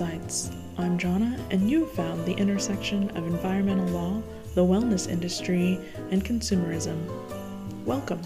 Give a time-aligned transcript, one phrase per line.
[0.00, 0.52] Insights.
[0.76, 4.22] I'm Gianna, and you've found the intersection of environmental law,
[4.54, 5.80] the wellness industry,
[6.12, 6.96] and consumerism.
[7.84, 8.22] Welcome.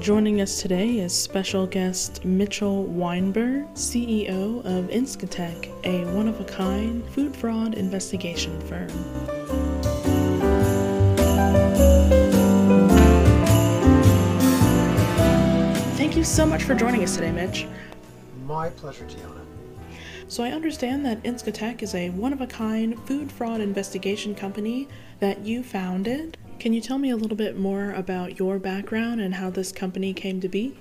[0.00, 6.44] Joining us today is special guest Mitchell Weinberg, CEO of Inscatech, a one of a
[6.44, 9.67] kind food fraud investigation firm.
[16.18, 17.68] You so much for joining us today, Mitch.
[18.44, 19.40] My pleasure, Gianna.
[20.26, 24.88] So, I understand that Inscatech is a one of a kind food fraud investigation company
[25.20, 26.36] that you founded.
[26.58, 30.12] Can you tell me a little bit more about your background and how this company
[30.12, 30.76] came to be?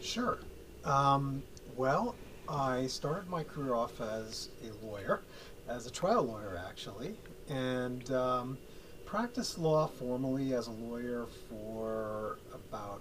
[0.00, 0.38] Sure.
[0.84, 1.42] Um,
[1.74, 2.14] well,
[2.48, 5.20] I started my career off as a lawyer,
[5.68, 7.16] as a trial lawyer actually,
[7.48, 8.56] and um,
[9.04, 13.00] practiced law formally as a lawyer for about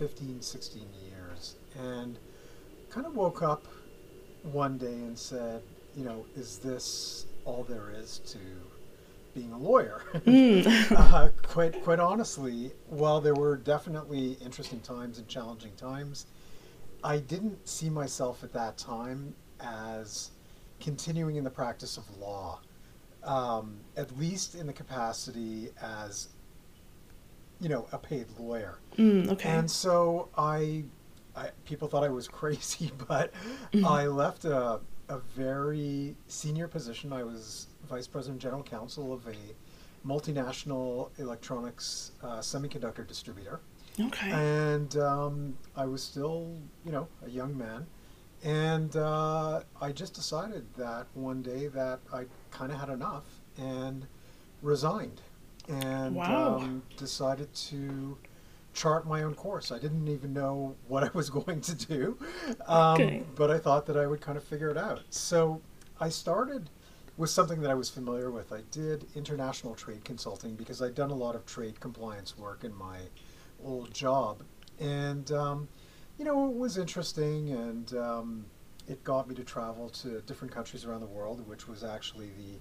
[0.00, 1.56] 15, 16 years.
[1.78, 2.18] And
[2.88, 3.66] kind of woke up
[4.44, 5.60] one day and said,
[5.94, 8.38] you know, is this all there is to
[9.34, 10.02] being a lawyer?
[10.96, 16.24] uh, quite, quite honestly, while there were definitely interesting times and challenging times,
[17.04, 20.30] I didn't see myself at that time as
[20.80, 22.60] continuing in the practice of law,
[23.22, 26.28] um, at least in the capacity as,
[27.60, 28.78] you know, a paid lawyer.
[28.96, 29.50] Mm, okay.
[29.50, 30.84] And so I,
[31.36, 33.32] I, people thought I was crazy, but
[33.84, 37.12] I left a, a very senior position.
[37.12, 39.34] I was vice president general counsel of a
[40.06, 43.60] multinational electronics uh, semiconductor distributor.
[44.00, 44.30] okay.
[44.30, 47.86] And um, I was still, you know, a young man.
[48.42, 53.24] And uh, I just decided that one day that I kind of had enough
[53.58, 54.06] and
[54.62, 55.20] resigned
[55.70, 56.56] and Wow.
[56.56, 58.18] um, decided to
[58.72, 59.72] chart my own course.
[59.72, 62.18] I didn't even know what I was going to do,
[62.66, 63.22] um, Okay.
[63.36, 65.02] but I thought that I would kind of figure it out.
[65.10, 65.60] So
[66.00, 66.70] I started
[67.16, 68.52] with something that I was familiar with.
[68.52, 72.74] I did international trade consulting because I'd done a lot of trade compliance work in
[72.74, 72.98] my
[73.62, 74.42] old job.
[74.78, 75.68] And, um,
[76.18, 78.44] you know, it was interesting and um,
[78.88, 82.58] it got me to travel to different countries around the world, which was actually the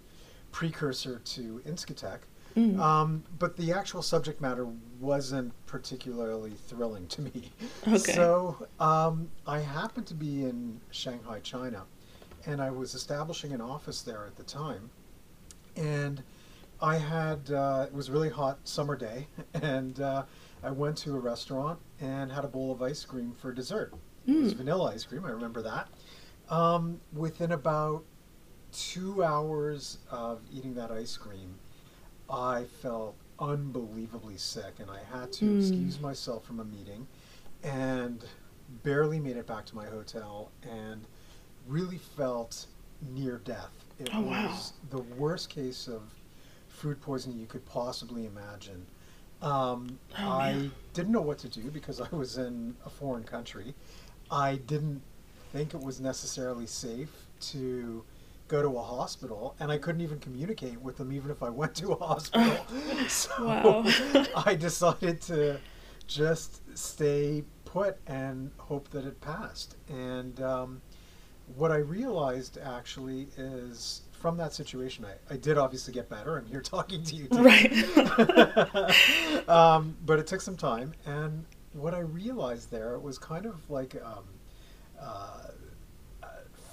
[0.52, 2.20] precursor to Inscatech.
[2.60, 2.80] Mm.
[2.80, 4.68] Um, but the actual subject matter
[5.00, 7.52] wasn't particularly thrilling to me.
[7.88, 7.98] Okay.
[7.98, 11.84] So um, I happened to be in Shanghai, China,
[12.46, 14.90] and I was establishing an office there at the time.
[15.78, 16.22] And
[16.82, 20.24] I had, uh, it was a really hot summer day, and uh,
[20.62, 23.94] I went to a restaurant and had a bowl of ice cream for dessert.
[24.28, 24.58] It was Mm.
[24.58, 25.88] vanilla ice cream, I remember that.
[26.50, 28.04] Um, within about
[28.72, 31.56] two hours of eating that ice cream,
[32.30, 35.58] I felt unbelievably sick, and I had to Mm.
[35.58, 37.08] excuse myself from a meeting
[37.64, 38.24] and
[38.84, 41.06] barely made it back to my hotel and
[41.68, 42.68] really felt
[43.14, 43.72] near death.
[44.00, 44.48] It Oh, wow.
[44.48, 46.02] was the worst case of
[46.68, 48.86] food poisoning you could possibly imagine.
[49.42, 50.72] Um, Oh, I man.
[50.94, 53.74] didn't know what to do because I was in a foreign country.
[54.30, 55.02] I didn't
[55.52, 58.04] think it was necessarily safe to
[58.50, 61.76] go to a hospital, and I couldn't even communicate with them even if I went
[61.76, 62.66] to a hospital.
[63.08, 63.86] so
[64.46, 65.60] I decided to
[66.08, 69.78] just stay put and hope that it passed.
[69.88, 70.82] And um,
[71.56, 76.38] what I realized actually is from that situation, I, I did obviously get better.
[76.38, 77.86] I'm here talking to you today.
[77.96, 79.50] Right.
[79.50, 83.96] um, but it took some time, and what I realized there was kind of like
[84.04, 84.26] um,
[85.00, 85.52] uh, uh,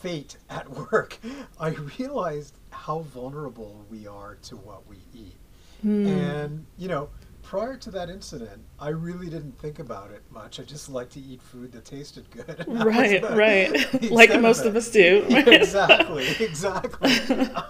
[0.01, 1.19] fate at work.
[1.61, 5.37] I realized how vulnerable we are to what we eat,
[5.85, 6.07] Mm.
[6.07, 7.09] and you know.
[7.43, 10.59] Prior to that incident, I really didn't think about it much.
[10.59, 12.45] I just liked to eat food that tasted good.
[12.59, 14.03] that Right, right.
[14.11, 15.25] like most of us do.
[15.31, 15.47] right?
[15.47, 17.13] exactly, exactly.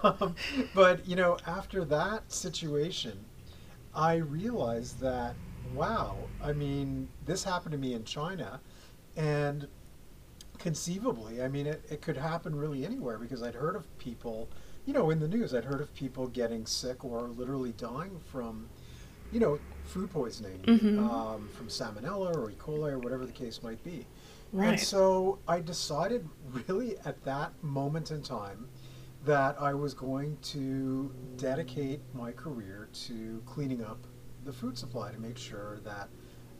[0.02, 0.34] um,
[0.74, 3.22] but you know, after that situation,
[3.94, 5.34] I realized that
[5.74, 8.60] wow, I mean, this happened to me in China,
[9.14, 9.68] and
[10.58, 14.48] conceivably, I mean, it, it could happen really anywhere because I'd heard of people,
[14.84, 18.68] you know, in the news, I'd heard of people getting sick or literally dying from,
[19.32, 20.98] you know, food poisoning, Mhm.
[20.98, 22.54] um, from salmonella or E.
[22.58, 24.06] coli or whatever the case might be.
[24.52, 24.68] Right.
[24.70, 26.28] And so I decided
[26.68, 28.68] really at that moment in time
[29.24, 33.98] that I was going to dedicate my career to cleaning up
[34.44, 36.08] the food supply to make sure that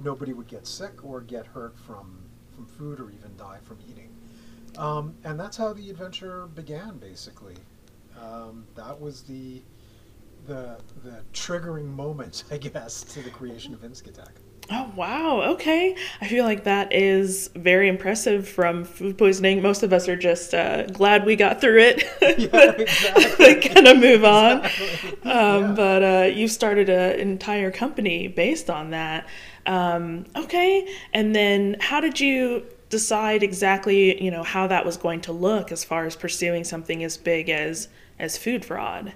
[0.01, 2.25] nobody would get sick or get hurt from,
[2.56, 4.08] from food or even die from eating.
[4.79, 7.56] Um, and that's how the adventure began, basically.
[8.20, 9.62] Um, that was the,
[10.47, 14.29] the, the triggering moment, I guess, to the creation of Inscatech.
[14.69, 15.43] Oh, wow.
[15.53, 15.94] Okay.
[16.20, 19.62] I feel like that is very impressive from food poisoning.
[19.62, 22.02] Most of us are just uh, glad we got through it.
[22.37, 23.69] Yeah, exactly.
[23.69, 24.64] kind of move on.
[24.64, 25.31] Exactly.
[25.31, 25.73] Um, Yeah.
[25.76, 29.29] But uh, you started an entire company based on that.
[29.67, 30.89] Um, okay.
[31.13, 35.73] And then how did you decide exactly, you know, how that was going to look
[35.73, 39.13] as far as pursuing something as big as as food fraud?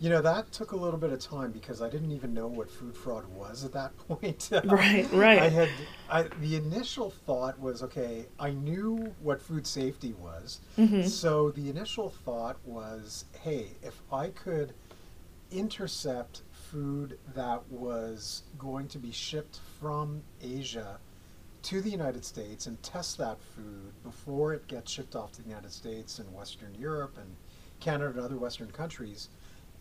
[0.00, 2.68] You know, that took a little bit of time because I didn't even know what
[2.70, 4.50] food fraud was at that point.
[4.64, 5.38] Right, right.
[5.42, 5.68] I had
[6.10, 8.26] I, the initial thought was okay.
[8.38, 11.08] I knew what food safety was, Mhm.
[11.08, 14.74] so the initial thought was, hey, if I could
[15.52, 16.42] intercept
[16.78, 20.98] food that was going to be shipped from Asia
[21.62, 25.48] to the United States and test that food before it gets shipped off to the
[25.48, 27.36] United States and Western Europe and
[27.78, 29.28] Canada and other Western countries,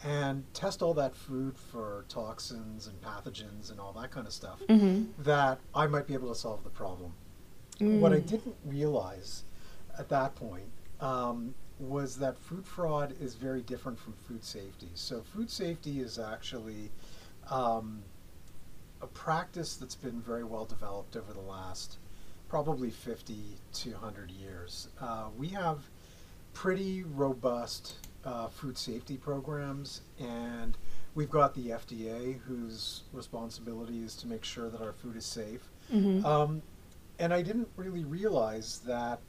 [0.04, 4.60] and test all that food for toxins and pathogens and all that kind of stuff,
[4.69, 5.24] Mm-hmm.
[5.24, 7.13] that I might be able to solve the problem.
[7.80, 9.44] What I didn't realize
[9.98, 10.69] at that point
[11.01, 11.56] um,
[11.89, 14.89] was that food fraud is very different from food safety.
[14.94, 16.91] So, food safety is actually
[17.50, 18.03] um,
[19.01, 21.97] a practice that's been very well developed over the last
[22.47, 23.35] probably 50
[23.74, 24.88] to 100 years.
[25.01, 25.80] Uh, we have
[26.53, 27.95] pretty robust
[28.25, 30.77] uh, food safety programs, and
[31.15, 35.69] we've got the FDA, whose responsibility is to make sure that our food is safe.
[35.91, 36.25] Mm-hmm.
[36.25, 36.62] Um,
[37.19, 39.19] and I didn't really realize that,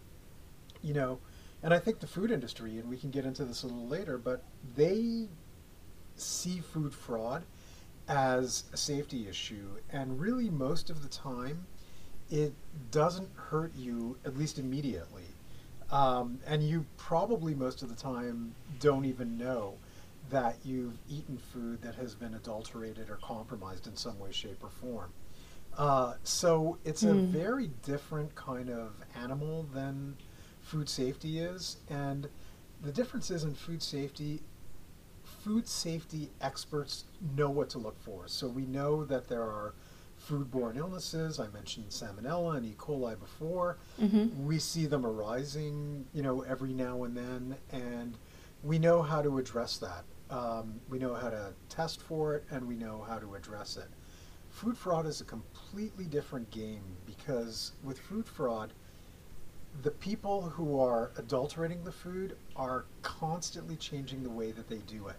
[0.83, 1.19] you know,
[1.65, 4.19] and I think the food industry, and we can get into this a little later,
[4.19, 4.43] but
[4.77, 5.29] they
[6.15, 7.43] see food fraud
[8.07, 9.79] as a safety issue.
[9.91, 11.67] And really, most of the time,
[12.31, 12.53] it
[12.91, 15.25] doesn't hurt you, at least immediately.
[15.91, 19.75] Um, and you probably, most of the time, don't even know
[20.29, 24.69] that you've eaten food that has been adulterated or compromised in some way, shape, or
[24.69, 25.13] form.
[25.79, 27.21] Uh, so it's a Hmm.
[27.21, 30.17] very different kind of animal than
[30.65, 31.77] food safety is.
[31.89, 32.29] And
[32.83, 34.43] the difference is in food safety,
[35.23, 37.05] food safety experts
[37.37, 38.25] know what to look for.
[38.27, 39.75] So we know that there are
[40.29, 41.39] foodborne illnesses.
[41.39, 42.75] I mentioned salmonella and E.
[42.79, 43.77] coli before.
[44.01, 44.47] Mm-hmm.
[44.47, 48.17] We see them arising, you know, every now and then, and
[48.63, 50.05] we know how to address that.
[50.31, 53.89] Um, we know how to test for it, and we know how to address it.
[54.49, 58.73] Food fraud is a completely different game because with food fraud,
[59.83, 65.09] the people who are adulterating the food are constantly changing the way that they do
[65.09, 65.17] it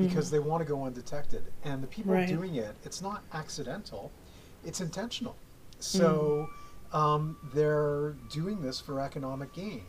[0.00, 1.42] because they want to go undetected.
[1.64, 2.26] And the people Right.
[2.28, 4.10] doing it, it's not accidental,
[4.64, 5.36] it's intentional.
[5.78, 6.48] So
[6.92, 9.84] um, they're doing this for economic gain.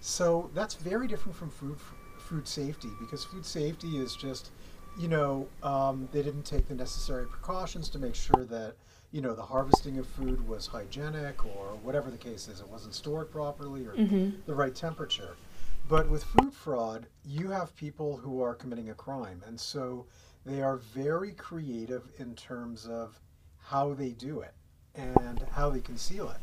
[0.00, 1.76] So that's very different from food
[2.18, 4.50] food safety because food safety is just,
[4.98, 8.74] you know, um, they didn't take the necessary precautions to make sure that
[9.10, 12.60] you know the harvesting of food was hygienic or whatever the case is.
[12.60, 14.44] It wasn't stored properly or Mhm.
[14.46, 15.36] the right temperature.
[15.88, 20.06] But with food fraud, you have people who are committing a crime, and so
[20.44, 23.18] they are very creative in terms of
[23.58, 24.54] how they do it
[24.94, 26.40] and how they conceal it.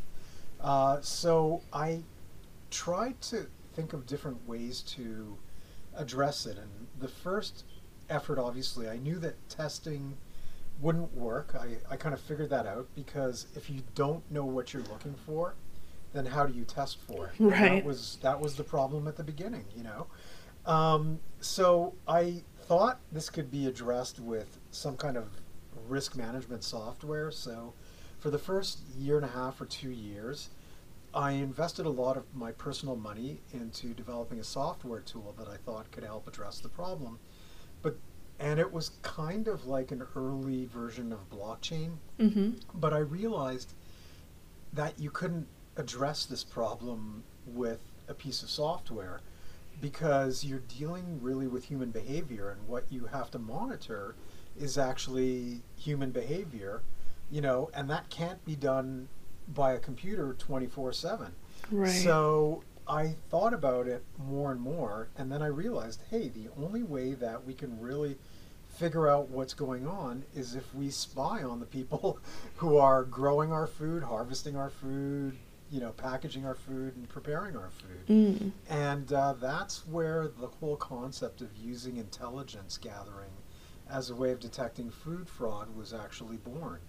[0.59, 2.03] Uh, so I
[2.71, 5.37] tried to think of different ways to
[5.93, 6.57] address it.
[6.57, 7.65] And the first
[8.09, 10.17] effort, obviously, I knew that testing
[10.81, 11.55] wouldn't work.
[11.59, 15.15] I, I kind of figured that out because if you don't know what you're looking
[15.25, 15.55] for,
[16.13, 17.33] then how do you test for it?
[17.39, 17.75] Right.
[17.75, 20.07] That was that was the problem at the beginning, you know.
[20.65, 25.27] Um, so I thought this could be addressed with some kind of
[25.87, 27.31] risk management software.
[27.31, 27.73] So
[28.17, 30.49] for the first year and a half or two years,
[31.13, 35.57] I invested a lot of my personal money into developing a software tool that I
[35.57, 37.19] thought could help address the problem.
[37.81, 37.97] But
[38.39, 42.51] and it was kind of like an early version of blockchain, Mm-hmm.
[42.73, 43.73] but I realized
[44.73, 49.21] that you couldn't address this problem with a piece of software
[49.81, 54.15] because you're dealing really with human behavior and what you have to monitor
[54.57, 56.81] is actually human behavior
[57.29, 59.07] you know and that can't be done
[59.53, 61.31] by a computer 24/7
[61.71, 61.89] Right.
[61.89, 66.83] so I thought about it more and more, and then I realized, hey, the only
[66.83, 68.17] way that we can really
[68.77, 72.19] figure out what's going on is if we spy on the people
[72.57, 75.35] who are growing our food, harvesting our food,
[75.71, 78.07] you know, packaging our food, and preparing our food.
[78.07, 78.51] Mm.
[78.69, 83.31] And uh, that's where the whole concept of using intelligence gathering
[83.89, 86.79] as a way of detecting food fraud was actually born.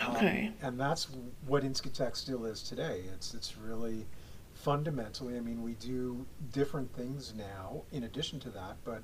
[0.00, 0.52] Um, Okay.
[0.62, 1.08] and that's
[1.46, 3.02] what Inscatech still is today.
[3.12, 4.06] It's it's really
[4.62, 5.36] fundamentally.
[5.36, 9.02] I mean, we do different things now in addition to that, but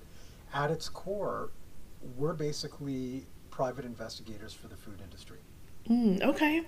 [0.52, 1.50] at its core,
[2.16, 5.38] we're basically private investigators for the food industry.
[5.88, 6.62] Mm, okay,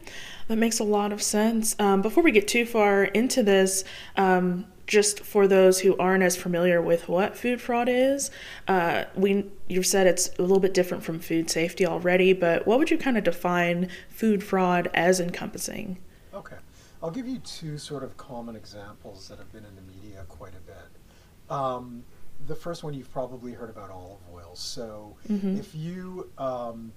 [0.49, 1.75] that makes a lot of sense.
[1.79, 3.83] Um, before we get too far into this,
[4.17, 8.31] um, just for those who aren't as familiar with what food fraud is,
[8.69, 12.79] uh, we you've said it's a little bit different from food safety already, but what
[12.79, 15.99] would you kind of define food fraud as encompassing?
[16.35, 16.57] Okay,
[17.07, 20.55] I'll give you two sort of common examples that have been in the media quite
[20.57, 21.55] a bit.
[21.57, 22.03] Um,
[22.49, 24.57] the first one you've probably heard about olive oil.
[24.57, 25.57] So Mm-hmm.
[25.57, 26.91] if you um,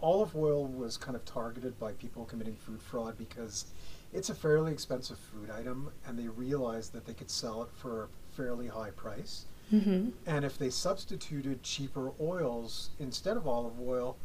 [0.00, 3.66] olive oil was kind of targeted by people committing food fraud because
[4.14, 8.04] it's a fairly expensive food item and they realized that they could sell it for
[8.04, 9.44] a fairly high price.
[9.70, 10.08] Mm-hmm.
[10.26, 14.16] And if they substituted cheaper oils instead of olive oil,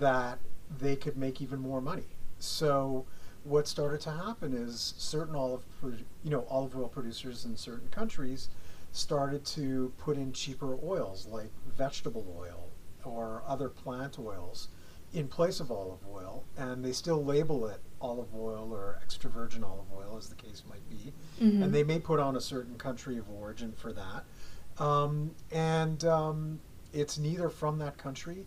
[0.00, 0.40] that
[0.80, 2.16] they could make even more money.
[2.40, 3.06] So
[3.44, 5.64] what started to happen is certain olive,
[6.22, 8.48] you know, olive oil producers in certain countries
[8.92, 12.68] started to put in cheaper oils like vegetable oil
[13.04, 14.68] or other plant oils
[15.14, 19.64] in place of olive oil, and they still label it olive oil or extra virgin
[19.64, 21.62] olive oil, as the case might be, Mhm.
[21.64, 24.24] and they may put on a certain country of origin for that.
[24.82, 26.60] Um, and um,
[26.92, 28.44] it's neither from that country,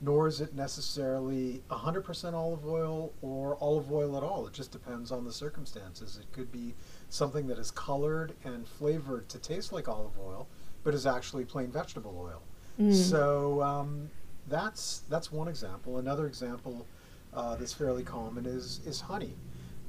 [0.00, 4.46] nor is it necessarily 100% olive oil or olive oil at all.
[4.46, 6.18] It just depends on the circumstances.
[6.20, 6.74] It could be
[7.10, 10.48] something that is colored and flavored to taste like olive oil,
[10.84, 12.42] but is actually plain vegetable oil.
[12.80, 12.94] Mm.
[12.94, 14.08] So um,
[14.48, 15.98] that's that's one example.
[15.98, 16.86] Another example
[17.34, 19.34] uh, that's fairly common is is honey.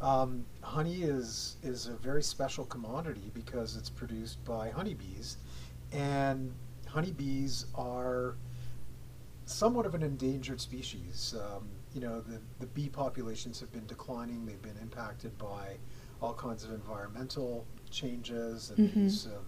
[0.01, 5.37] Um, honey is is a very special commodity because it's produced by honeybees,
[5.93, 6.51] and
[6.85, 8.35] honeybees are
[9.51, 11.35] somewhat of an endangered species.
[11.39, 14.45] Um, you know, the, the bee populations have been declining.
[14.45, 15.77] They've been impacted by
[16.21, 18.95] all kinds of environmental changes and Mhm.
[19.03, 19.45] use of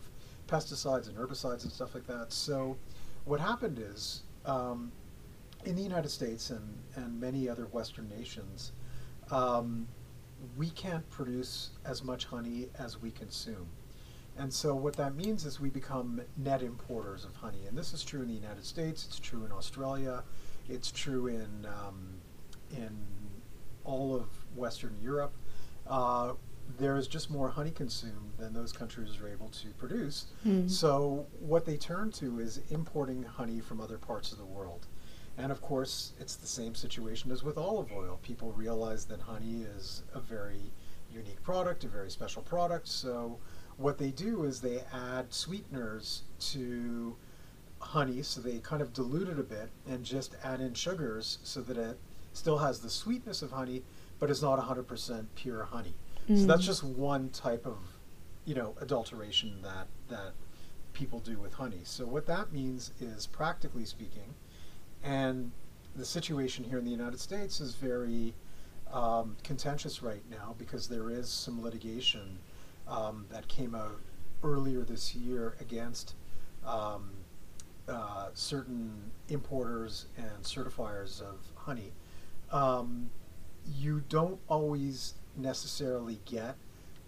[0.48, 2.34] pesticides and herbicides and stuff like that.
[2.34, 2.78] So,
[3.26, 4.92] what happened is um,
[5.64, 8.74] in the United States and, and many other Western nations,
[9.32, 9.88] um,
[10.58, 13.68] we can't produce as much honey as we consume.
[14.38, 17.66] And so what that means is we become net importers of honey.
[17.68, 20.24] And this is true in the United States, it's true in Australia,
[20.68, 22.16] it's true in, um,
[22.72, 22.98] in
[23.84, 24.26] all of
[24.56, 25.34] Western Europe.
[25.88, 26.34] Uh,
[26.80, 30.28] there is just more honey consumed than those countries are able to produce.
[30.46, 30.70] Mm.
[30.70, 34.88] So what they turn to is importing honey from other parts of the world.
[35.38, 38.20] And of course, it's the same situation as with olive oil.
[38.22, 40.72] People realize that honey is a very
[41.12, 42.88] unique product, a very special product.
[42.88, 43.40] So
[43.78, 47.16] what they do is they add sweeteners to
[47.80, 51.62] honey, so they kind of dilute it a bit and just add in sugars so
[51.62, 51.98] that it
[52.34, 53.84] still has the sweetness of honey,
[54.20, 55.94] but is not 100% pure honey.
[56.28, 56.66] So that's Mm.
[56.66, 57.78] just one type of,
[58.46, 60.34] you know, adulteration that that
[60.94, 61.82] people do with honey.
[61.84, 64.36] So what that means is, practically speaking,
[65.04, 65.52] and
[65.96, 68.34] the situation here in the United States is very
[68.92, 72.38] um, contentious right now because there is some litigation
[72.88, 74.00] um, that came out
[74.44, 76.16] earlier this year against
[76.66, 77.12] um,
[77.88, 81.92] uh, certain importers and certifiers of honey.
[82.52, 83.10] Um,
[83.78, 86.56] you don't always necessarily get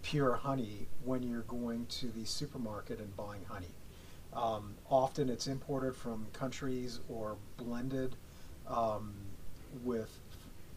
[0.02, 3.74] pure honey when you're going to the supermarket and buying honey.
[4.32, 8.16] Um, often it's imported from countries or blended
[8.68, 9.14] um,
[9.84, 10.20] with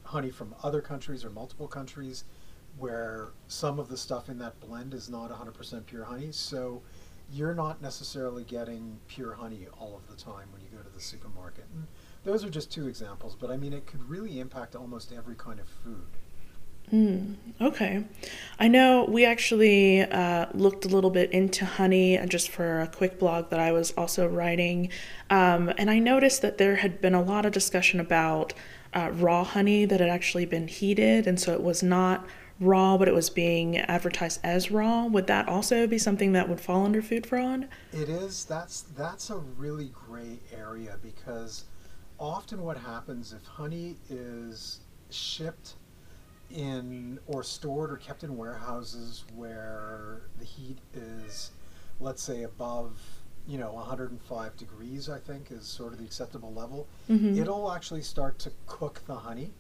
[0.04, 2.24] honey from other countries or multiple countries
[2.80, 6.32] where some of the stuff in that blend is not 100% pure honey.
[6.32, 6.82] So
[7.32, 11.02] you're not necessarily getting pure honey all of the time when you go to the
[11.02, 11.66] supermarket.
[11.74, 11.86] And
[12.24, 15.60] those are just two examples, but I mean, it could really impact almost every kind
[15.60, 16.08] of food.
[16.92, 18.04] Mm, okay.
[18.60, 22.88] I know we actually uh, looked a little bit into honey uh, just for a
[22.88, 24.90] quick blog that I was also writing.
[25.30, 28.54] Um, and I noticed that there had been a lot of discussion about
[28.96, 31.28] uh, raw honey that had actually been heated.
[31.28, 32.26] And so it was not
[32.60, 35.06] raw, but it was being advertised as raw.
[35.06, 37.68] Would that also be something that would fall under food fraud?
[37.94, 38.46] It is.
[38.46, 41.66] That's that's a really gray area because
[42.20, 45.76] often what happens if honey is shipped
[46.52, 51.52] in or stored or kept in warehouses where the heat is,
[52.00, 53.00] let's say, above
[53.48, 56.88] you know 105 degrees, I think is sort of the acceptable level.
[57.10, 57.38] Mhm.
[57.38, 59.52] It'll actually start to cook the honey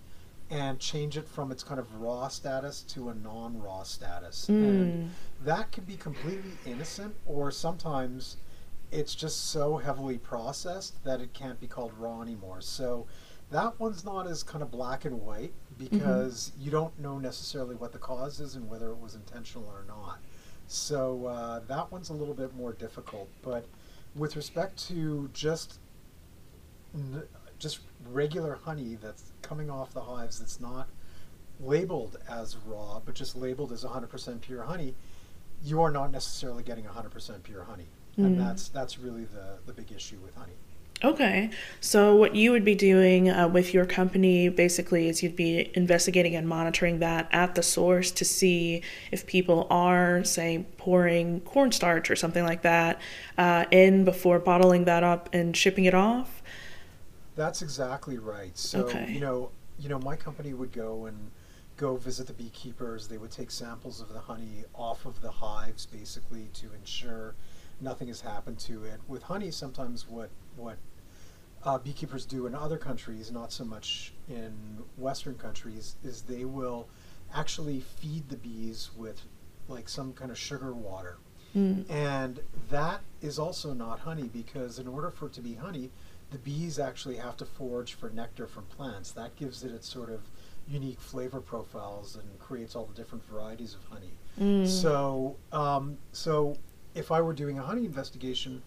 [0.50, 4.50] and change it from its kind of raw status to a non-raw status.
[4.50, 5.10] And Mm.
[5.46, 8.38] that can be completely innocent or sometimes
[8.91, 13.06] it's just so heavily processed that it can't be called raw anymore so
[13.51, 17.91] that one's not as kind of black and white because you don't know necessarily what
[17.91, 20.18] the cause is and whether it was intentional or not
[20.68, 23.65] so uh, that one's a little bit more difficult but
[24.15, 25.77] with respect to just
[26.96, 27.24] n-
[27.60, 27.79] just
[28.12, 30.88] regular honey that's coming off the hives that's not
[31.60, 34.96] labeled as raw, but just labeled as 100% pure honey,
[35.63, 37.88] you are not necessarily getting 100% pure honey.
[38.18, 38.46] And Mm.
[38.46, 40.53] that's that's really the, the big issue with honey.
[41.01, 41.50] Okay.
[41.79, 46.36] So, what you would be doing uh, with your company basically is you'd be investigating
[46.36, 52.18] and monitoring that at the source to see if people are, say, pouring cornstarch or
[52.18, 53.00] something like that
[53.38, 56.38] uh, in before bottling that up and shipping it off.
[57.39, 58.58] That's exactly right.
[58.58, 59.10] So Okay.
[59.13, 61.31] you know, you know, my company would go and
[61.77, 63.08] go visit the beekeepers.
[63.08, 67.36] They would take samples of the honey off of the hives, basically, to ensure
[67.79, 69.00] nothing has happened to it.
[69.08, 70.79] With honey, sometimes what what
[71.63, 76.89] uh, beekeepers do in other countries, not so much in Western countries, is they will
[77.34, 79.22] actually feed the bees with
[79.69, 81.19] like some kind of sugar water.
[81.55, 81.89] Mm.
[81.89, 85.89] And that is also not honey because in order for it to be honey,
[86.31, 89.12] the bees actually have to forage for nectar from plants.
[89.12, 90.21] That gives it its sort of
[90.67, 94.13] unique flavor profiles and creates all the different varieties of honey.
[94.39, 94.67] Mm.
[94.67, 96.55] So, um, so
[96.93, 98.62] if I were doing a honey investigation,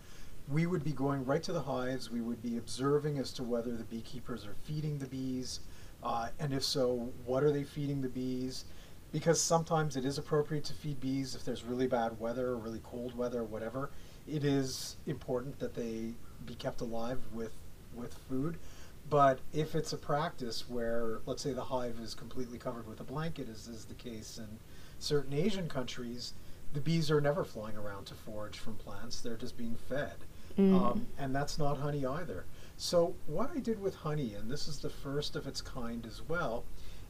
[0.49, 2.11] we would be going right to the hives.
[2.11, 5.61] We would be observing as to whether the beekeepers are feeding the bees,
[6.02, 8.64] uh, and if so, what are they feeding the bees?
[9.12, 12.81] Because sometimes it is appropriate to feed bees if there's really bad weather or really
[12.83, 13.90] cold weather or whatever.
[14.29, 16.14] It is important that they
[16.45, 17.52] be kept alive with
[17.95, 18.59] with food.
[19.11, 23.05] But if it's a practice where, let's say, the hive is completely covered with a
[23.05, 24.59] blanket, as is the case in
[24.99, 26.35] certain Asian countries,
[26.73, 29.21] the bees are never flying around to forage from plants.
[29.21, 30.17] They're just being fed.
[30.59, 30.81] Mm.
[30.81, 32.45] Um, and that's not honey either.
[32.76, 36.23] So, what I did with honey, and this is the first of its kind as
[36.29, 36.64] well,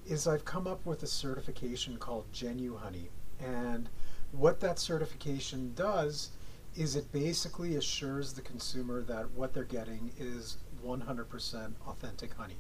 [0.07, 3.11] is I've come up with a certification called Genu Honey.
[3.41, 3.89] And
[4.33, 6.31] what that certification does
[6.77, 12.57] is it basically assures the consumer that what they're getting is 100% authentic honey.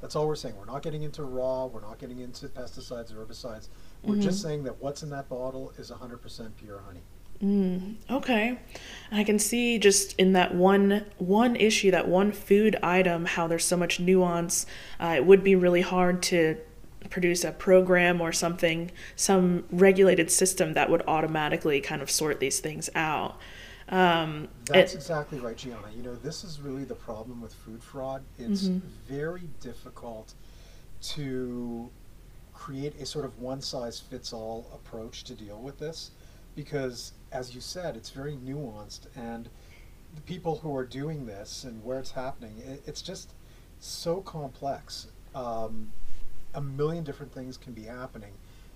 [0.00, 0.54] That's all we're saying.
[0.56, 3.68] We're not getting into raw, we're not getting into pesticides or herbicides.
[4.04, 4.42] We're just Mhm.
[4.42, 7.00] saying that what's in that bottle is 100% pure honey.
[7.42, 8.58] Mm, okay.
[9.12, 13.64] I can see just in that one one issue, that one food item, how there's
[13.64, 14.66] so much nuance.
[14.98, 16.56] Uh, it would be really hard to
[17.10, 22.60] produce a program or something, some regulated system that would automatically kind of sort these
[22.60, 23.38] things out.
[23.88, 25.88] Um, That's it- exactly right, Gianna.
[25.96, 28.22] You know, this is really the problem with food fraud.
[28.38, 28.80] It's Mhm.
[29.08, 30.34] very difficult
[31.00, 31.90] to
[32.52, 36.10] create a sort of one size fits all approach to deal with this
[36.54, 39.48] because, as you said, it's very nuanced and
[40.14, 43.32] the people who are doing this and where it's happening, it, it's just
[43.78, 45.06] so complex.
[45.34, 45.92] Um,
[46.54, 48.32] a million different things can be happening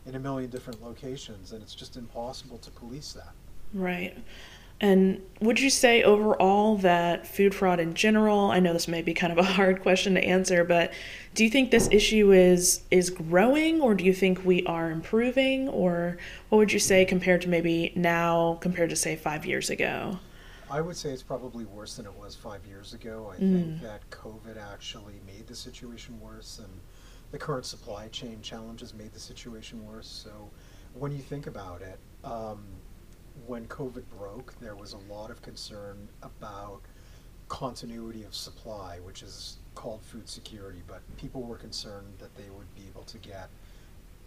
[0.07, 3.33] in a million different locations, and it's just impossible to police that.
[3.73, 4.17] Right.
[4.81, 9.15] And would you say overall that food fraud in general, I know this may be
[9.15, 10.93] kind of a hard question to answer, but
[11.35, 15.69] do you think this issue is is growing or do you think we are improving
[15.69, 20.19] or what would you say compared to maybe now compared to say 5 years ago?
[20.69, 23.31] I would say it's probably worse than it was five years ago.
[23.33, 23.53] I Mm.
[23.53, 26.81] think that COVID actually made the situation worse, and
[27.33, 30.07] the current supply chain challenges made the situation worse.
[30.07, 30.51] So,
[30.95, 32.63] when you think about it, um,
[33.47, 36.81] when COVID broke, there was a lot of concern about
[37.49, 40.83] continuity of supply, which is called food security.
[40.87, 43.49] But people were concerned that they would be able to get,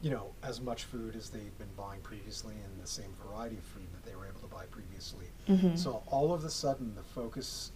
[0.01, 3.63] you know, as much food as they'd been buying previously and the same variety of
[3.63, 5.27] food that they were able to buy previously.
[5.47, 5.77] Mhm.
[5.77, 7.71] So all of a sudden, the focus,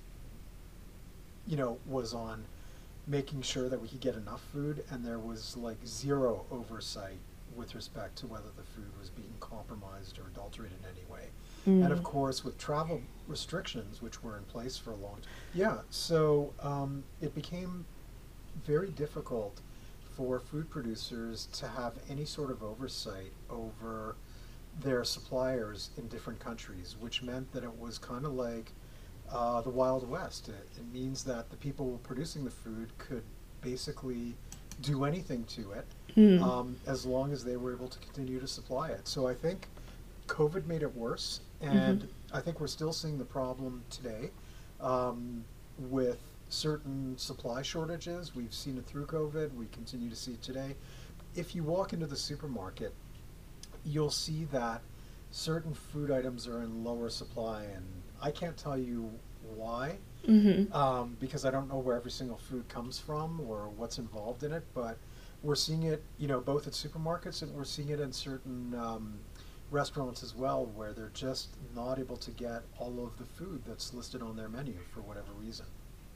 [1.46, 2.46] you know, was on
[3.10, 7.18] making sure that we could get enough food, and there was like zero oversight
[7.56, 11.30] with respect to whether the food was being compromised or adulterated in any way.
[11.66, 12.04] And of Mm.
[12.04, 17.04] course, with travel restrictions, which were in place for a long time, yeah, so um,
[17.22, 17.86] it became
[18.66, 19.60] very difficult
[20.16, 24.16] for food producers to have any sort of oversight over
[24.82, 28.72] their suppliers in different countries, which meant that it was kind of like
[29.32, 30.50] uh, the Wild West.
[30.50, 33.24] It, it means that the people producing the food could
[33.62, 34.36] basically
[34.82, 36.42] do anything to it Mm.
[36.42, 39.08] um, as long as they were able to continue to supply it.
[39.08, 39.68] So I think
[40.28, 42.08] COVID made it worse, and Mhm.
[42.34, 44.32] I think we're still seeing the problem today
[44.82, 45.44] um,
[45.78, 48.34] with certain supply shortages.
[48.36, 49.54] We've seen it through COVID.
[49.54, 50.76] We continue to see it today.
[51.36, 52.94] If you walk into the supermarket,
[53.86, 54.82] you'll see that
[55.32, 57.86] certain food items are in lower supply, and
[58.22, 59.12] I can't tell you
[59.56, 60.74] why Mhm.
[60.76, 64.52] um, because I don't know where every single food comes from or what's involved in
[64.52, 64.64] it.
[64.74, 64.98] But
[65.42, 69.14] we're seeing it, you know, both at supermarkets and we're seeing it in certain um,
[69.72, 73.94] restaurants as well, where they're just not able to get all of the food that's
[73.94, 75.66] listed on their menu for whatever reason.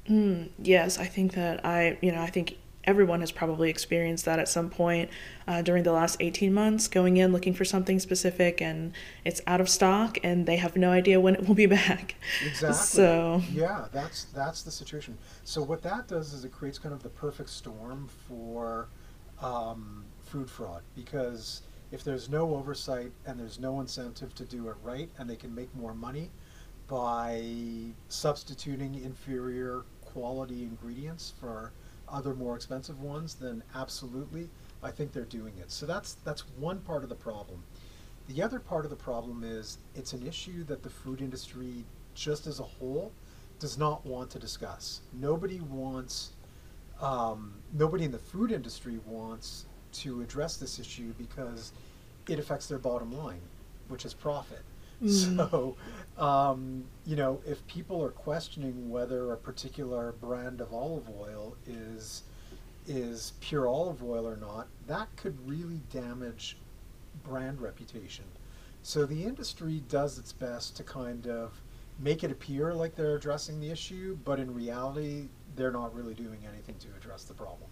[0.09, 4.39] Mm, yes, I think that I, you know, I think everyone has probably experienced that
[4.39, 5.09] at some point
[5.47, 8.93] uh, during the last 18 months, going in looking for something specific and
[9.23, 12.15] it's out of stock and they have no idea when it will be back.
[12.45, 12.73] Exactly.
[12.73, 15.17] So, yeah, that's that's the situation.
[15.43, 18.89] So what that does is it creates kind of the perfect storm for
[19.41, 24.75] um, food fraud because if there's no oversight and there's no incentive to do it
[24.83, 26.31] right and they can make more money
[26.87, 27.43] by
[28.09, 31.71] substituting inferior quality ingredients for
[32.13, 34.47] other more expensive ones, then absolutely,
[34.81, 35.71] I think they're doing it.
[35.71, 37.63] So that's that's one part of the problem.
[38.27, 41.83] The other part of the problem is it's an issue that the food industry,
[42.15, 43.11] just as a whole,
[43.59, 45.01] does not want to discuss.
[45.11, 46.31] Nobody wants,
[47.01, 51.73] um, nobody in the food industry wants to address this issue because
[52.29, 53.41] it affects their bottom line,
[53.89, 54.61] which is profit.
[55.03, 55.37] Mm.
[55.37, 55.75] So,
[56.17, 62.23] um, you know, if people are questioning whether a particular brand of olive oil is
[62.87, 66.57] is pure olive oil or not, that could really damage
[67.23, 68.25] brand reputation.
[68.81, 71.61] So the industry does its best to kind of
[71.99, 76.39] make it appear like they're addressing the issue, but in reality, they're not really doing
[76.47, 77.69] anything to address the problem.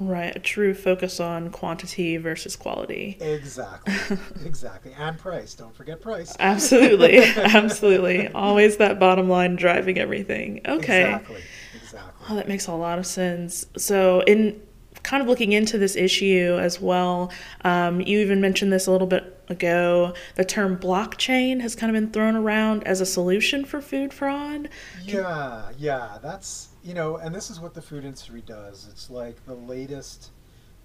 [0.00, 3.16] Right, a true focus on quantity versus quality.
[3.20, 4.18] Exactly.
[4.44, 4.92] exactly.
[4.98, 5.54] And price.
[5.54, 6.34] Don't forget price.
[6.38, 8.28] Absolutely, absolutely.
[8.28, 10.60] Always that bottom line driving everything.
[10.66, 11.14] Okay.
[11.14, 11.42] Exactly.
[11.74, 12.26] Exactly.
[12.28, 13.66] Oh, that makes a lot of sense.
[13.76, 14.60] So, in
[15.02, 17.32] kind of looking into this issue as well,
[17.64, 20.14] um, you even mentioned this a little bit ago.
[20.34, 24.68] The term blockchain has kind of been thrown around as a solution for food fraud.
[25.04, 28.88] Yeah, yeah, that's you know, and this is what the food industry does.
[28.90, 30.30] It's like the latest,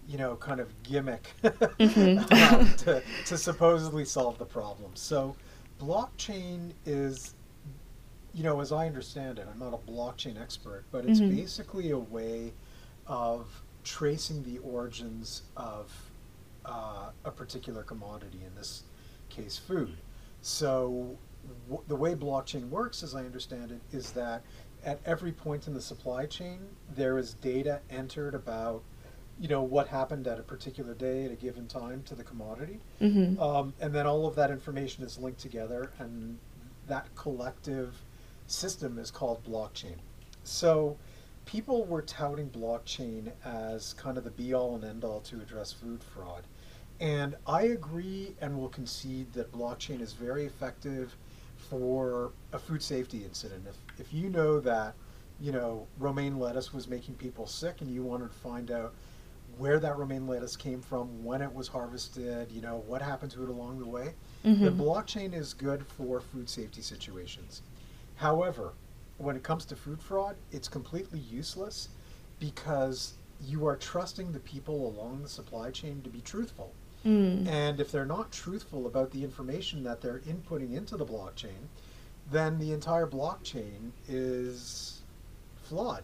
[0.05, 4.91] you know, kind of gimmick um, to, to supposedly solve the problem.
[4.95, 5.33] So,
[5.79, 7.35] blockchain is,
[8.33, 11.29] you know, as I understand it, I'm not a blockchain expert, but it's Mhm.
[11.29, 12.51] basically a way
[13.07, 15.89] of tracing the origins of
[16.65, 18.83] uh, a particular commodity, in this
[19.29, 19.95] case, food.
[20.41, 21.17] So,
[21.69, 24.41] w- the way blockchain works, as I understand it, is that
[24.83, 26.59] at every point in the supply chain,
[26.95, 28.83] there is data entered about,
[29.39, 32.79] you know, what happened at a particular day at a given time to the commodity,
[32.99, 36.37] hmm um, and then all of that information is linked together, and
[36.87, 38.03] that collective
[38.47, 39.95] system is called blockchain.
[40.43, 40.97] So,
[41.45, 45.71] people were touting blockchain as kind of the be all and end all to address
[45.71, 46.43] food fraud.
[46.99, 51.15] And I agree and will concede that blockchain is very effective
[51.73, 53.65] for a food safety incident.
[53.67, 54.93] If, if you know that,
[55.41, 58.93] you know, romaine lettuce was making people sick and you wanted to find out
[59.57, 63.41] where that romaine lettuce came from, when it was harvested, you know, what happened to
[63.41, 67.63] it along the way, the hmm blockchain is good for food safety situations.
[68.17, 68.73] However,
[69.17, 71.89] when it comes to food fraud, it's completely useless
[72.39, 76.71] because you are trusting the people along the supply chain to be truthful.
[77.05, 77.47] Mm.
[77.47, 81.67] And if they're not truthful about the information that they're inputting into the blockchain,
[82.31, 85.01] then the entire blockchain is
[85.63, 86.03] flawed.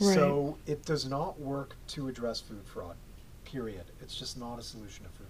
[0.00, 0.14] Right.
[0.14, 2.96] So it does not work to address food fraud.
[3.44, 3.84] Period.
[4.00, 5.26] It's just not a solution to food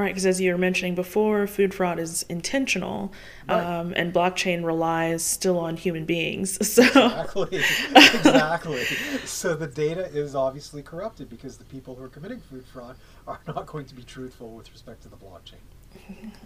[0.00, 3.12] Right, because as you were mentioning before, food fraud is intentional,
[3.48, 3.62] Right.
[3.62, 6.56] um, and blockchain relies still on human beings.
[6.66, 7.58] So, Exactly.
[7.94, 8.84] exactly.
[9.26, 13.40] So the data is obviously corrupted because the people who are committing food fraud are
[13.46, 15.60] not going to be truthful with respect to the blockchain.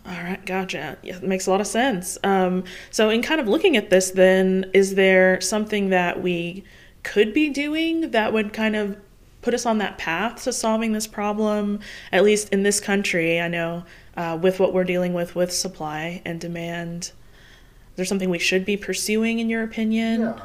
[0.07, 0.97] all right, gotcha.
[1.03, 2.19] Yeah, it makes a lot of sense.
[2.25, 6.65] Um, so, in kind of looking at this, then, is there something that we
[7.03, 8.97] could be doing that would kind of
[9.45, 11.79] put us on that path to solving this problem,
[12.11, 13.41] at least in this country?
[13.41, 13.85] I know
[14.17, 17.05] uh, with what we're dealing with with supply and demand.
[17.05, 20.23] Is there something we should be pursuing, in your opinion?
[20.23, 20.41] Yeah,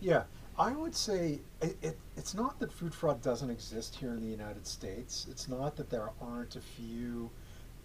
[0.00, 0.22] yeah.
[0.56, 4.30] I would say it, it, it's not that food fraud doesn't exist here in the
[4.30, 5.26] United States.
[5.28, 7.28] It's not that there aren't a few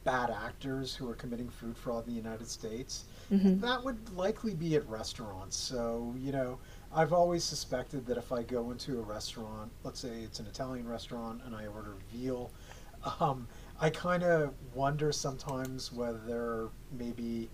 [0.04, 3.06] bad actors who are committing food fraud in the United States.
[3.32, 3.60] Mhm.
[3.60, 5.58] That would likely be at restaurants.
[5.58, 6.60] So, you know,
[6.94, 10.88] I've always suspected that if I go into a restaurant, let's say it's an Italian
[10.88, 12.50] restaurant, and I order veal,
[13.20, 13.48] um,
[13.80, 17.48] I kind of wonder sometimes whether maybe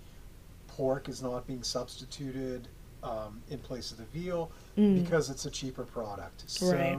[0.67, 2.67] pork is not being substituted
[3.04, 5.02] um, in place of the veal Mm.
[5.04, 6.43] because it's a cheaper product.
[6.50, 6.98] So, Right.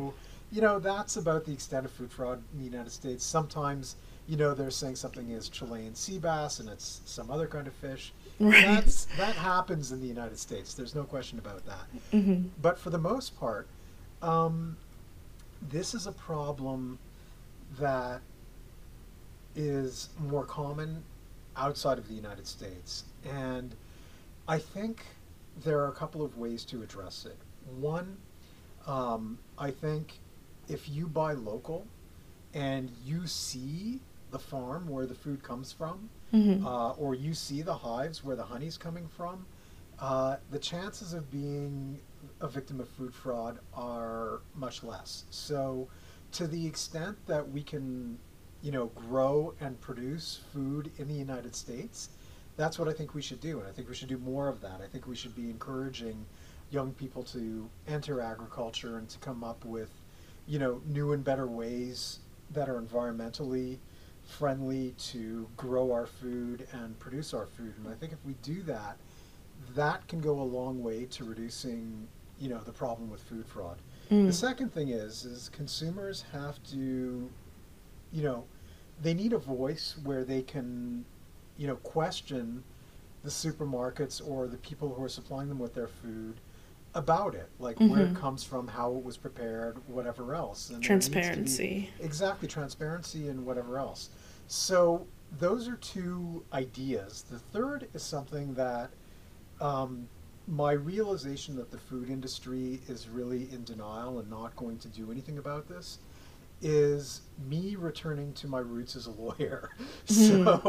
[0.52, 3.24] you know, that's about the extent of food fraud in the United States.
[3.24, 3.96] Sometimes,
[4.28, 7.74] you know, they're saying something is Chilean sea bass and it's some other kind of
[7.74, 8.12] fish.
[8.38, 8.64] Right.
[8.66, 10.74] That's that happens in the United States.
[10.74, 11.86] There's no question about that.
[12.10, 13.66] hmm But for the most part,
[14.22, 14.76] um,
[15.62, 16.98] this is a problem
[17.78, 18.20] that
[19.54, 21.02] is more common
[21.56, 23.04] outside of the United States.
[23.24, 23.74] And
[24.46, 25.02] I think
[25.64, 27.38] there are a couple of ways to address it.
[27.80, 28.18] One,
[28.86, 30.18] um, I think
[30.68, 31.86] if you buy local
[32.52, 36.66] and you see the farm where the food comes from, Mm-hmm.
[36.66, 39.46] uh, or you see the hives where the honey's coming from,
[40.00, 42.00] uh, the chances of being
[42.40, 45.24] a victim of food fraud are much less.
[45.30, 45.88] So,
[46.32, 48.18] to the extent that we can,
[48.60, 52.10] you know, grow and produce food in the United States,
[52.56, 54.60] that's what I think we should do, and I think we should do more of
[54.62, 54.80] that.
[54.82, 56.26] I think we should be encouraging
[56.70, 59.90] young people to enter agriculture and to come up with,
[60.48, 62.18] you know, new and better ways
[62.52, 63.78] that are environmentally
[64.26, 67.74] friendly to grow our food and produce our food.
[67.78, 68.98] And I think if we do that,
[69.74, 72.06] that can go a long way to reducing,
[72.38, 73.78] you know, the problem with food fraud.
[74.10, 74.26] Mm.
[74.26, 77.30] The second thing is, is consumers have to,
[78.12, 78.44] you know,
[79.02, 81.04] they need a voice where they can,
[81.56, 82.62] you know, question
[83.22, 86.40] the supermarkets or the people who are supplying them with their food
[86.96, 88.16] about it, like where it Mhm.
[88.16, 90.70] comes from, how it was prepared, whatever else.
[90.70, 91.90] And there needs to be- Transparency.
[92.00, 94.08] Exactly, transparency and whatever else.
[94.48, 95.06] So
[95.38, 97.24] those are two ideas.
[97.30, 98.90] The third is something that
[99.60, 100.08] um,
[100.48, 105.10] my realization that the food industry is really in denial and not going to do
[105.12, 105.98] anything about this
[106.62, 109.68] is me returning to my roots as a lawyer.
[110.06, 110.62] So,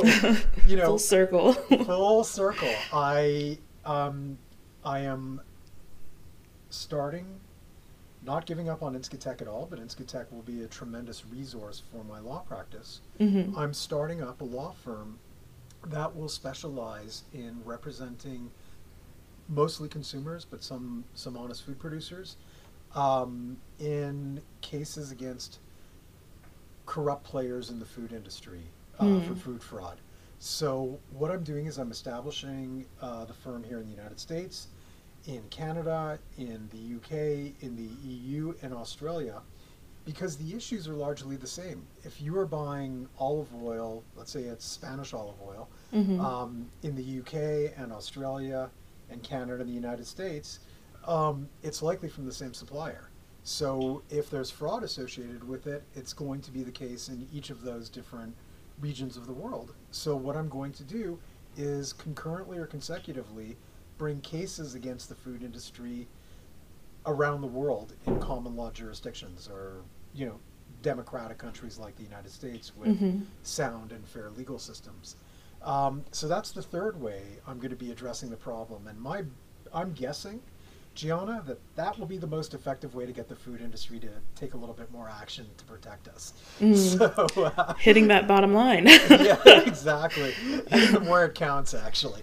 [0.65, 1.53] you know, Full circle.
[1.53, 2.73] full circle.
[2.91, 4.37] I um,
[4.83, 5.41] I am
[6.69, 7.39] starting,
[8.23, 12.03] not giving up on Inscatech at all, but Inscatech will be a tremendous resource for
[12.03, 13.01] my law practice.
[13.19, 15.19] hmm I'm starting up a law firm
[15.87, 18.51] that will specialize in representing
[19.47, 22.35] mostly consumers, but some some honest food producers,
[22.95, 25.59] um, in cases against
[26.85, 28.61] corrupt players in the food industry
[28.99, 29.39] uh, for Hmm.
[29.39, 29.97] food fraud.
[30.39, 34.67] So what I'm doing is I'm establishing uh, the firm here in the United States,
[35.27, 39.41] in Canada, in the UK, in the EU, and Australia,
[40.05, 41.85] because the issues are largely the same.
[42.03, 46.95] If you are buying olive oil, let's say it's Spanish olive oil, hmm um, in
[46.95, 48.69] the UK and Australia
[49.09, 50.59] and Canada and the United States,
[51.05, 53.09] um, it's likely from the same supplier.
[53.43, 57.49] So if there's fraud associated with it, it's going to be the case in each
[57.49, 58.35] of those different
[58.79, 59.73] regions of the world.
[59.91, 61.17] So what I'm going to do
[61.55, 63.55] is concurrently or consecutively
[63.97, 66.07] bring cases against the food industry
[67.05, 69.81] around the world in common law jurisdictions or,
[70.13, 70.39] you know,
[70.81, 75.15] democratic countries like the United States with hmm sound and fair legal systems.
[75.61, 78.87] Um, so that's the third way I'm going to be addressing the problem.
[78.87, 79.23] And my,
[79.73, 80.41] I'm guessing,
[80.97, 84.09] Gianna, that that will be the most effective way to get the food industry to
[84.35, 86.33] take a little bit more action to protect us.
[86.59, 86.77] Mm.
[86.97, 88.87] So, uh, Hitting that bottom line.
[89.09, 90.33] yeah, exactly.
[90.71, 92.21] Even where it counts, actually.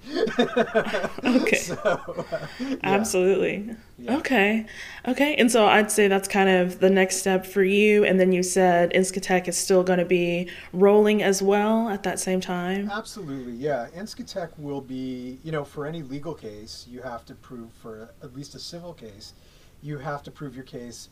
[1.24, 1.56] Okay.
[1.56, 2.76] So, uh, yeah.
[2.82, 3.76] Absolutely.
[3.98, 4.16] Yeah.
[4.16, 4.66] Okay.
[5.06, 5.34] Okay.
[5.36, 8.04] And so I'd say that's kind of the next step for you.
[8.04, 12.18] And then you said Inscatech is still going to be rolling as well at that
[12.18, 12.90] same time.
[12.90, 13.86] Absolutely, yeah.
[13.96, 18.34] Inscatech will be, you know, for any legal case, you have to prove, for at
[18.34, 19.34] least a civil case,
[19.82, 21.08] you have to prove your case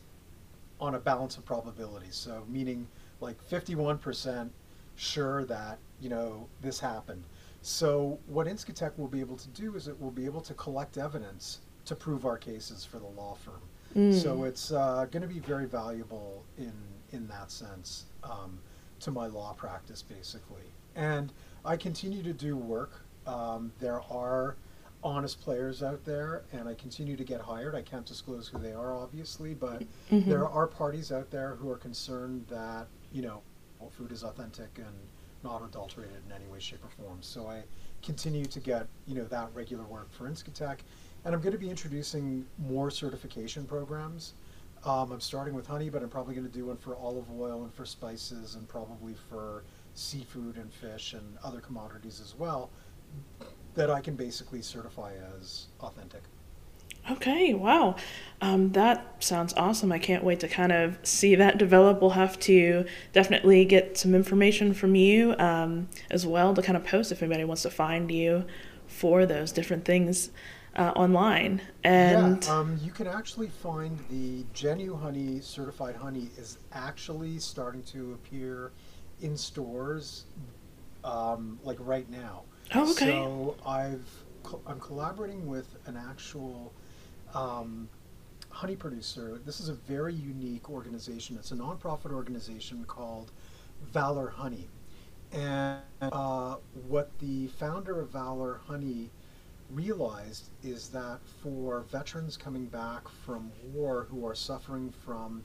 [0.81, 2.17] on a balance of probabilities.
[2.17, 2.88] So, meaning
[3.21, 4.51] like 51%
[4.97, 7.23] sure that, you know, this happened.
[7.61, 10.99] So, what Inscatech will be able to do is it will be able to collect
[10.99, 13.61] evidence to prove our cases for the law firm.
[13.97, 14.23] Mm.
[14.23, 16.73] So it's uh, going to be very valuable in
[17.12, 18.59] in that sense um,
[19.01, 20.62] to my law practice, basically.
[20.97, 21.33] And
[21.65, 23.03] I continue to do work.
[23.27, 24.57] Um, there are
[25.05, 27.75] honest players out there, and I continue to get hired.
[27.75, 30.27] I can't disclose who they are, obviously, but Mhm.
[30.29, 33.43] there are parties out there who are concerned that you know
[33.81, 34.95] well, food is authentic and
[35.43, 37.21] not adulterated in any way, shape, or form.
[37.21, 37.65] So I
[38.01, 40.79] continue to get you know that regular work for Inscatech,
[41.25, 44.35] and I'm going to be introducing more certification programs.
[44.85, 47.65] Um, I'm starting with honey, but I'm probably going to do one for olive oil
[47.65, 52.71] and for spices, and probably for seafood and fish and other commodities as well,
[53.75, 56.23] that I can basically certify as authentic.
[57.11, 57.97] Okay, wow.
[58.41, 59.91] Um, that sounds awesome.
[59.91, 62.01] I can't wait to kind of see that develop.
[62.01, 66.85] We'll have to definitely get some information from you um, as well to kind of
[66.85, 68.45] post if anybody wants to find you
[68.87, 70.31] for those different things
[70.77, 71.61] uh, online.
[71.83, 77.83] And yeah, um, you can actually find the Genu Honey certified honey is actually starting
[77.85, 78.71] to appear
[79.21, 80.27] in stores,
[81.05, 82.43] um, like right now.
[82.75, 83.07] Oh, okay.
[83.07, 84.07] So I've
[84.67, 86.73] I'm collaborating with an actual
[87.35, 87.89] um,
[88.51, 89.41] honey producer.
[89.45, 91.37] This is a very unique organization.
[91.37, 93.33] It's a nonprofit organization called
[93.93, 94.69] Valor Honey,
[95.33, 96.57] and uh,
[96.89, 99.11] what the founder of Valor Honey
[99.71, 105.43] realized is that for veterans coming back from war who are suffering from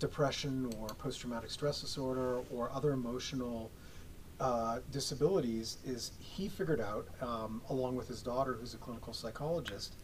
[0.00, 3.70] depression or post traumatic stress disorder or other emotional
[4.40, 9.94] uh, disabilities, is he figured out, um, along with his daughter, who's a clinical psychologist,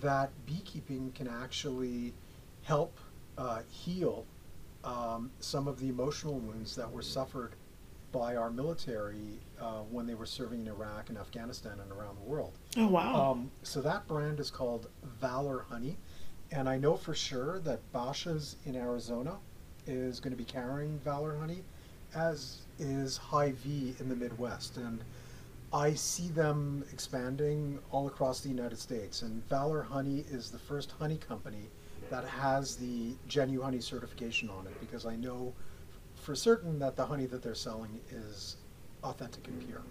[0.00, 2.12] that beekeeping can actually
[2.62, 2.98] help
[3.38, 4.26] uh, heal
[4.84, 7.54] um, some of the emotional wounds that were suffered
[8.12, 12.30] by our military uh, when they were serving in Iraq and Afghanistan and around the
[12.30, 12.52] world.
[12.76, 13.30] Oh, wow.
[13.32, 14.88] Um, so that brand is called
[15.20, 15.96] Valor Honey.
[16.50, 19.36] And I know for sure that Bashas' in Arizona
[19.86, 21.62] is going to be carrying Valor Honey,
[22.14, 24.76] as is Hy-Vee in the Midwest.
[24.76, 25.00] And
[25.72, 29.22] I see them expanding all across the United States.
[29.22, 31.68] And Valor Honey is the first honey company
[32.10, 35.52] that has the Genu Honey certification on it because I know
[36.14, 38.56] for certain that the honey that they're selling is
[39.04, 39.82] authentic and pure.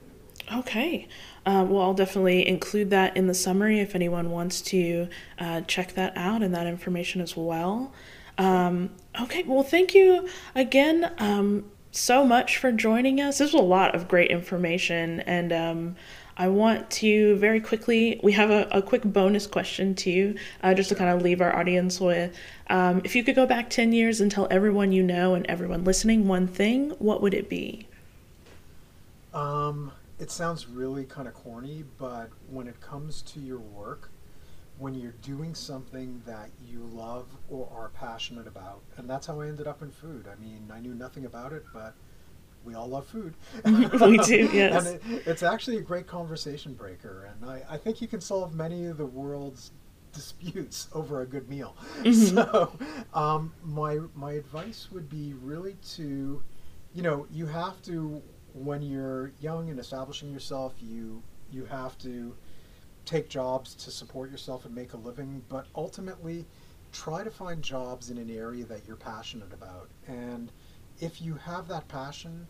[0.53, 1.07] Okay.
[1.45, 5.93] Uh, well, I'll definitely include that in the summary if anyone wants to uh, check
[5.93, 7.93] that out and that information as well.
[8.37, 9.43] Um, okay.
[9.43, 11.65] Well, thank you again um,
[11.97, 13.39] so much for joining us.
[13.39, 15.21] This was a lot of great information.
[15.21, 15.95] And um,
[16.37, 20.73] I want to very quickly, we have a, a quick bonus question to you, uh,
[20.73, 22.35] just to kind of leave our audience with.
[22.69, 25.83] Um, if you could go back 10 years and tell everyone you know and everyone
[25.83, 27.87] listening one thing, what would it be?
[29.33, 34.11] Um, it sounds really kind of corny, but when it comes to your work,
[34.77, 39.47] when you're doing something that you love or are passionate about, and that's how I
[39.47, 40.27] ended up in food.
[40.31, 41.95] I mean, I knew nothing about it, but
[42.63, 43.33] we all love food.
[43.65, 44.85] we do, yes.
[44.85, 48.53] and it, it's actually a great conversation breaker, and I, I think you can solve
[48.53, 49.71] many of the world's
[50.13, 51.75] disputes over a good meal.
[52.01, 52.37] Mm-hmm.
[52.37, 52.71] So,
[53.13, 56.43] um, my my advice would be really to,
[56.93, 58.21] you know, you have to
[58.53, 62.35] when you're young and establishing yourself, you you have to
[63.07, 66.45] take jobs to support yourself and make a living, but ultimately
[66.91, 69.89] try to find jobs in an area that you're passionate about.
[70.07, 70.51] And
[70.99, 72.47] if you have that passion,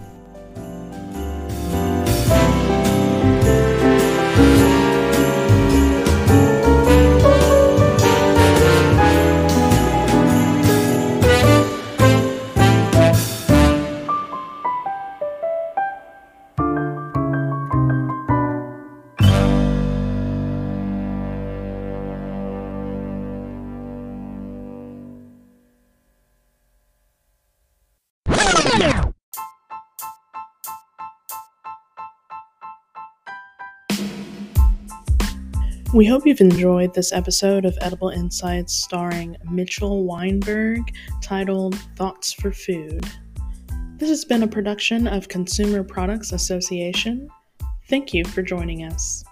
[35.98, 42.52] We hope you've enjoyed this episode of Edible Insights starring Mitchell Weinberg titled Thoughts for
[42.52, 43.04] Food.
[43.96, 47.28] This has been a production of Consumer Products Association.
[47.90, 49.24] Thank you for joining us.